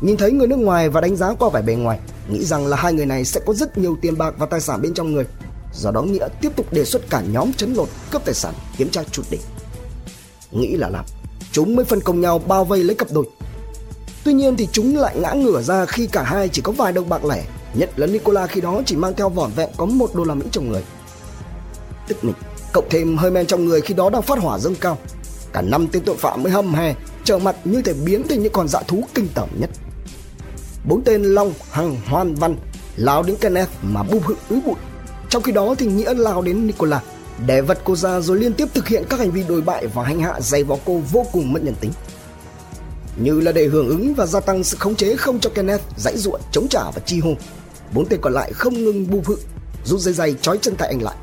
[0.00, 2.76] Nhìn thấy người nước ngoài và đánh giá qua vẻ bề ngoài, nghĩ rằng là
[2.76, 5.24] hai người này sẽ có rất nhiều tiền bạc và tài sản bên trong người.
[5.74, 8.88] Do đó Nghĩa tiếp tục đề xuất cả nhóm chấn lột, cướp tài sản, kiểm
[8.88, 9.40] tra chút đỉnh.
[10.50, 11.04] Nghĩ là làm,
[11.52, 13.24] chúng mới phân công nhau bao vây lấy cặp đôi.
[14.24, 17.08] Tuy nhiên thì chúng lại ngã ngửa ra khi cả hai chỉ có vài đồng
[17.08, 20.24] bạc lẻ, nhất là Nicola khi đó chỉ mang theo vỏn vẹn có một đô
[20.24, 20.82] la Mỹ trong người.
[22.08, 22.34] Tức mình,
[22.72, 24.98] cộng thêm hơi men trong người khi đó đang phát hỏa dâng cao.
[25.52, 28.52] Cả năm tên tội phạm mới hâm hè, trở mặt như thể biến thành những
[28.52, 29.70] con dạ thú kinh tởm nhất.
[30.88, 32.56] Bốn tên Long, Hằng, Hoan, Văn
[32.96, 34.74] lao đến Kenneth mà bưu hự úi bụi.
[35.28, 37.02] Trong khi đó thì Nghĩa lao đến Nicola
[37.46, 40.04] để vật cô ra rồi liên tiếp thực hiện các hành vi đồi bại và
[40.04, 41.92] hành hạ dày vò cô vô cùng mất nhân tính.
[43.16, 46.16] Như là để hưởng ứng và gia tăng sự khống chế không cho Kenneth dãy
[46.16, 47.30] ruộng chống trả và chi hô.
[47.92, 49.36] Bốn tên còn lại không ngừng bu hự,
[49.84, 51.16] rút dây dày trói chân tay anh lại.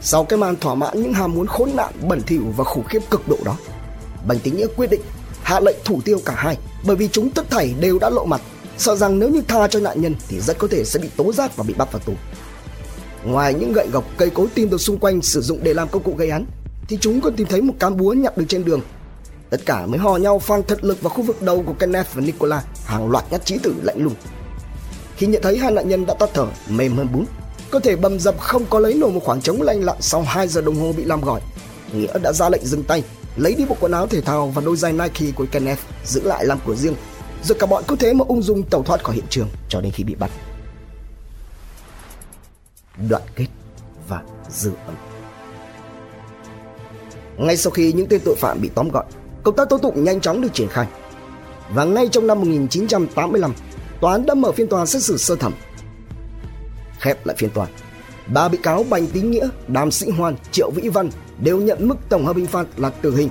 [0.00, 3.00] Sau cái màn thỏa mãn những ham muốn khốn nạn, bẩn thỉu và khủng khiếp
[3.10, 3.56] cực độ đó,
[4.28, 5.00] Bành Tính Nghĩa quyết định
[5.48, 8.40] hạ lệnh thủ tiêu cả hai bởi vì chúng tất thảy đều đã lộ mặt,
[8.78, 11.32] sợ rằng nếu như tha cho nạn nhân thì rất có thể sẽ bị tố
[11.32, 12.12] giác và bị bắt vào tù.
[13.24, 16.02] Ngoài những gậy gộc cây cối tìm được xung quanh sử dụng để làm công
[16.02, 16.46] cụ gây án,
[16.88, 18.80] thì chúng còn tìm thấy một cán búa nhặt được trên đường.
[19.50, 22.20] Tất cả mới hò nhau phang thật lực vào khu vực đầu của Kenneth và
[22.20, 24.14] Nicola, hàng loạt nhát chí tử lạnh lùng.
[25.16, 27.24] Khi nhận thấy hai nạn nhân đã tắt thở, mềm hơn bún,
[27.70, 30.48] cơ thể bầm dập không có lấy nổi một khoảng trống lanh lặn sau 2
[30.48, 31.40] giờ đồng hồ bị làm gọi.
[31.92, 33.02] Nghĩa đã ra lệnh dừng tay
[33.38, 36.46] lấy đi bộ quần áo thể thao và đôi giày Nike của Kenneth giữ lại
[36.46, 36.94] làm của riêng.
[37.42, 39.92] Rồi cả bọn cứ thế mà ung dung tẩu thoát khỏi hiện trường cho đến
[39.92, 40.30] khi bị bắt.
[43.08, 43.46] Đoạn kết
[44.08, 44.94] và dư âm
[47.36, 49.06] Ngay sau khi những tên tội phạm bị tóm gọn,
[49.42, 50.86] công tác tố tụng nhanh chóng được triển khai.
[51.74, 53.52] Và ngay trong năm 1985,
[54.00, 55.52] tòa án đã mở phiên tòa xét xử sơ thẩm.
[56.98, 57.66] Khép lại phiên tòa,
[58.26, 61.96] ba bị cáo Bành Tín Nghĩa, Đàm Sĩ Hoan, Triệu Vĩ Văn đều nhận mức
[62.08, 63.28] tổng hợp hình phạt là tử hình.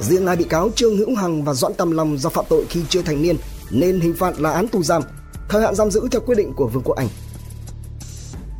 [0.00, 2.80] Riêng hai bị cáo Trương Hữu Hằng và Doãn Tam Long do phạm tội khi
[2.88, 3.36] chưa thành niên
[3.70, 5.02] nên hình phạt là án tù giam,
[5.48, 7.08] thời hạn giam giữ theo quyết định của Vương quốc Anh.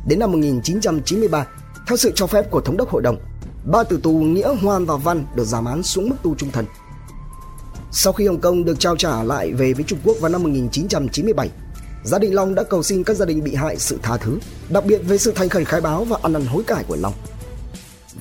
[0.07, 1.47] Đến năm 1993,
[1.87, 3.17] theo sự cho phép của thống đốc hội đồng,
[3.65, 6.65] ba tử tù Nghĩa, Hoan và Văn được giảm án xuống mức tù trung thân.
[7.91, 11.49] Sau khi Hồng Kông được trao trả lại về với Trung Quốc vào năm 1997,
[12.03, 14.85] gia đình Long đã cầu xin các gia đình bị hại sự tha thứ, đặc
[14.85, 17.13] biệt về sự thành khẩn khai báo và ăn năn hối cải của Long.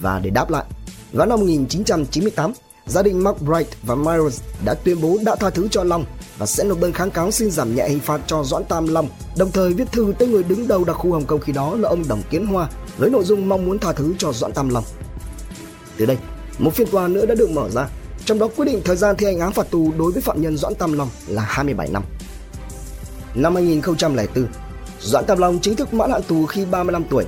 [0.00, 0.64] Và để đáp lại,
[1.12, 2.52] vào năm 1998,
[2.86, 6.04] gia đình McBride và Myers đã tuyên bố đã tha thứ cho Long
[6.38, 9.08] và sẽ nộp đơn kháng cáo xin giảm nhẹ hình phạt cho Doãn Tam Long,
[9.36, 11.88] đồng thời viết thư tới người đứng đầu đặc khu Hồng Kông khi đó là
[11.88, 14.84] ông Đồng Kiến Hoa với nội dung mong muốn tha thứ cho Doãn Tam Long.
[15.96, 16.16] Từ đây,
[16.58, 17.88] một phiên tòa nữa đã được mở ra,
[18.24, 20.56] trong đó quyết định thời gian thi hành án phạt tù đối với phạm nhân
[20.56, 22.02] Doãn Tam Long là 27 năm.
[23.34, 24.46] Năm 2004,
[25.00, 27.24] Doãn Tam Long chính thức mãn hạn tù khi 35 tuổi,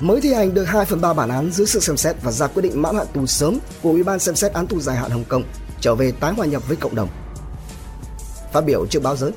[0.00, 2.46] mới thi hành được 2 phần 3 bản án dưới sự xem xét và ra
[2.46, 5.10] quyết định mãn hạn tù sớm của Ủy ban xem xét án tù dài hạn
[5.10, 5.42] Hồng Kông
[5.80, 7.08] trở về tái hòa nhập với cộng đồng.
[8.52, 9.30] Phát biểu trước báo giới,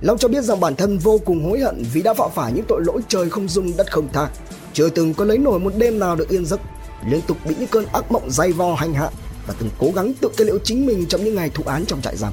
[0.00, 2.64] Long cho biết rằng bản thân vô cùng hối hận vì đã phạm phải những
[2.68, 4.28] tội lỗi trời không dung đất không tha,
[4.72, 6.60] chưa từng có lấy nổi một đêm nào được yên giấc,
[7.08, 9.10] liên tục bị những cơn ác mộng dày vò hành hạ
[9.46, 12.00] và từng cố gắng tự kết liễu chính mình trong những ngày thụ án trong
[12.00, 12.32] trại giam.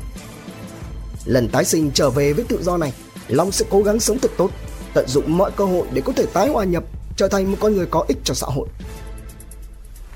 [1.25, 2.93] Lần tái sinh trở về với tự do này,
[3.27, 4.49] Long sẽ cố gắng sống thật tốt,
[4.93, 6.83] tận dụng mọi cơ hội để có thể tái hòa nhập,
[7.15, 8.67] trở thành một con người có ích cho xã hội.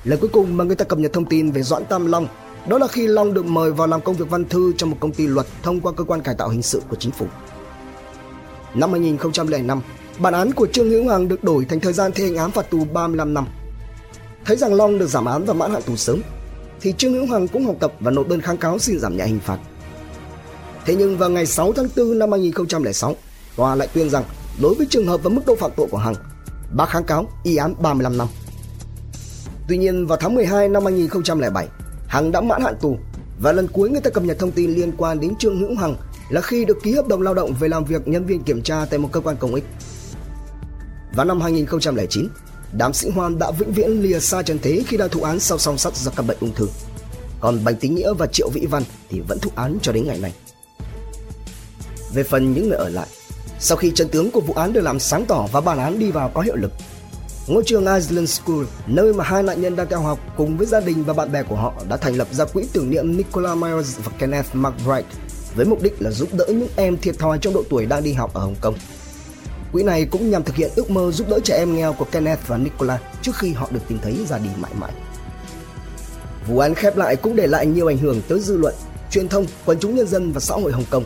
[0.03, 2.27] Lần cuối cùng mà người ta cập nhật thông tin về Doãn Tam Long
[2.67, 5.11] đó là khi Long được mời vào làm công việc văn thư trong một công
[5.11, 7.25] ty luật thông qua cơ quan cải tạo hình sự của chính phủ.
[8.73, 9.81] Năm 2005,
[10.19, 12.69] bản án của Trương Hữu Hoàng được đổi thành thời gian thi hành án phạt
[12.69, 13.47] tù 35 năm.
[14.45, 16.21] Thấy rằng Long được giảm án và mãn hạn tù sớm,
[16.81, 19.25] thì Trương Hữu Hoàng cũng học tập và nộp đơn kháng cáo xin giảm nhẹ
[19.25, 19.57] hình phạt.
[20.85, 23.15] Thế nhưng vào ngày 6 tháng 4 năm 2006,
[23.55, 24.23] tòa lại tuyên rằng
[24.61, 26.15] đối với trường hợp và mức độ phạm tội của Hằng,
[26.71, 28.27] bác kháng cáo y án 35 năm.
[29.67, 31.67] Tuy nhiên vào tháng 12 năm 2007,
[32.07, 32.97] Hằng đã mãn hạn tù
[33.39, 35.95] và lần cuối người ta cập nhật thông tin liên quan đến Trương Hữu Hằng
[36.29, 38.85] là khi được ký hợp đồng lao động về làm việc nhân viên kiểm tra
[38.85, 39.63] tại một cơ quan công ích.
[41.15, 42.27] Vào năm 2009,
[42.77, 45.57] đám sĩ Hoan đã vĩnh viễn lìa xa trần thế khi đã thụ án sau
[45.57, 46.67] song sắt do căn bệnh ung thư.
[47.39, 50.19] Còn Bành Tính Nghĩa và Triệu Vĩ Văn thì vẫn thụ án cho đến ngày
[50.19, 50.33] nay.
[52.13, 53.07] Về phần những người ở lại,
[53.59, 56.11] sau khi chân tướng của vụ án được làm sáng tỏ và bản án đi
[56.11, 56.71] vào có hiệu lực,
[57.49, 60.79] Ngôi trường Island School, nơi mà hai nạn nhân đang theo học cùng với gia
[60.79, 63.97] đình và bạn bè của họ đã thành lập ra quỹ tưởng niệm Nicola Myers
[64.03, 65.07] và Kenneth McBride
[65.55, 68.13] với mục đích là giúp đỡ những em thiệt thòi trong độ tuổi đang đi
[68.13, 68.75] học ở Hồng Kông.
[69.71, 72.47] Quỹ này cũng nhằm thực hiện ước mơ giúp đỡ trẻ em nghèo của Kenneth
[72.47, 74.91] và Nicola trước khi họ được tìm thấy ra đi mãi mãi.
[76.47, 78.73] Vụ án khép lại cũng để lại nhiều ảnh hưởng tới dư luận,
[79.11, 81.03] truyền thông, quần chúng nhân dân và xã hội Hồng Kông.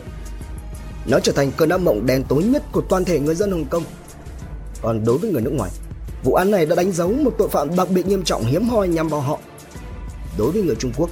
[1.06, 3.66] Nó trở thành cơn ác mộng đen tối nhất của toàn thể người dân Hồng
[3.66, 3.84] Kông.
[4.82, 5.70] Còn đối với người nước ngoài,
[6.24, 8.88] Vụ án này đã đánh dấu một tội phạm đặc biệt nghiêm trọng hiếm hoi
[8.88, 9.38] nhằm vào họ.
[10.38, 11.10] Đối với người Trung Quốc,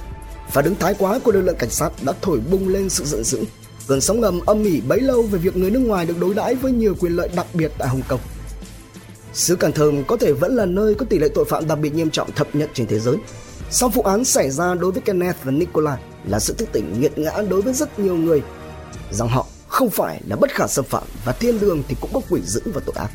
[0.51, 3.23] phản ứng thái quá của lực lượng cảnh sát đã thổi bung lên sự giận
[3.23, 3.39] dữ.
[3.87, 6.55] Cơn sóng ngầm âm ỉ bấy lâu về việc người nước ngoài được đối đãi
[6.55, 8.19] với nhiều quyền lợi đặc biệt tại Hồng Kông.
[9.33, 11.93] Xứ Cần Thơm có thể vẫn là nơi có tỷ lệ tội phạm đặc biệt
[11.93, 13.15] nghiêm trọng thấp nhất trên thế giới.
[13.71, 17.17] Sau vụ án xảy ra đối với Kenneth và Nicola là sự thức tỉnh nghiệt
[17.17, 18.41] ngã đối với rất nhiều người
[19.11, 22.21] rằng họ không phải là bất khả xâm phạm và thiên lương thì cũng có
[22.29, 23.11] quỷ dữ và tội ác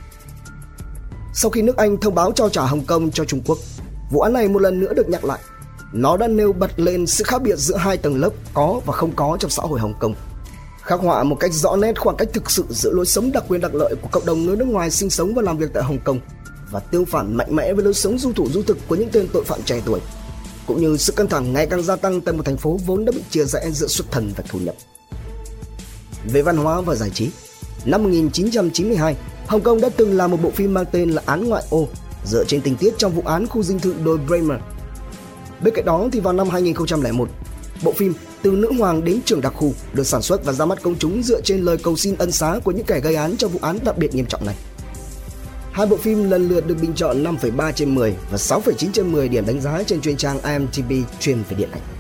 [1.35, 3.59] sau khi nước Anh thông báo trao trả Hồng Kông cho Trung Quốc.
[4.11, 5.38] Vụ án này một lần nữa được nhắc lại.
[5.92, 9.12] Nó đã nêu bật lên sự khác biệt giữa hai tầng lớp có và không
[9.16, 10.14] có trong xã hội Hồng Kông.
[10.83, 13.61] Khắc họa một cách rõ nét khoảng cách thực sự giữa lối sống đặc quyền
[13.61, 15.99] đặc lợi của cộng đồng người nước ngoài sinh sống và làm việc tại Hồng
[16.05, 16.21] Kông
[16.71, 19.29] và tiêu phản mạnh mẽ với lối sống du thủ du thực của những tên
[19.33, 20.01] tội phạm trẻ tuổi,
[20.66, 23.12] cũng như sự căng thẳng ngày càng gia tăng tại một thành phố vốn đã
[23.12, 24.75] bị chia rẽ giữa xuất thần và thu nhập.
[26.25, 27.31] Về văn hóa và giải trí,
[27.85, 31.65] năm 1992, Hồng Kông đã từng làm một bộ phim mang tên là Án ngoại
[31.71, 31.89] ô
[32.25, 34.59] dựa trên tình tiết trong vụ án khu dinh thự đồi Bremer.
[35.61, 37.29] Bên cạnh đó thì vào năm 2001,
[37.83, 40.83] bộ phim Từ nữ hoàng đến trường đặc khu được sản xuất và ra mắt
[40.83, 43.51] công chúng dựa trên lời cầu xin ân xá của những kẻ gây án trong
[43.51, 44.55] vụ án đặc biệt nghiêm trọng này.
[45.73, 49.29] Hai bộ phim lần lượt được bình chọn 5,3 trên 10 và 6,9 trên 10
[49.29, 51.98] điểm đánh giá trên chuyên trang IMDb chuyên về điện ảnh.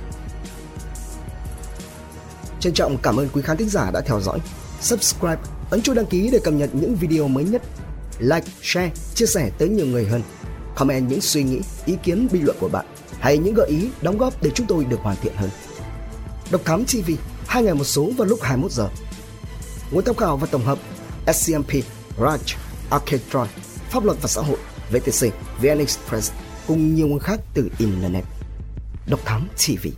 [2.60, 4.38] Trân trọng cảm ơn quý khán thính giả đã theo dõi.
[4.80, 7.62] Subscribe ấn chuông đăng ký để cập nhật những video mới nhất.
[8.18, 10.22] Like, share, chia sẻ tới nhiều người hơn.
[10.76, 12.86] Comment những suy nghĩ, ý kiến, bình luận của bạn
[13.20, 15.50] hay những gợi ý, đóng góp để chúng tôi được hoàn thiện hơn.
[16.50, 17.10] Độc Thám TV,
[17.46, 18.88] hai ngày một số vào lúc 21 giờ.
[19.90, 20.78] Nguồn tham khảo và tổng hợp
[21.26, 21.70] SCMP,
[22.18, 22.56] Raj,
[22.90, 23.48] Arcatron,
[23.90, 24.58] Pháp luật và xã hội,
[24.90, 25.28] VTC,
[25.60, 26.32] VN Express
[26.66, 28.24] cùng nhiều nguồn khác từ Internet.
[29.06, 29.88] Độc Thám TV